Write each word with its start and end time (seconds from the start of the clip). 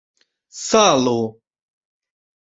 salo 0.67 1.19